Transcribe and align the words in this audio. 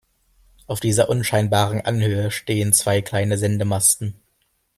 Auf 0.65 0.79
dieser 0.79 1.09
unscheinbaren 1.09 1.81
Anhöhe 1.81 2.31
stehen 2.31 2.73
zwei 2.73 3.03
kleine 3.03 3.37
Sendemasten. 3.37 4.15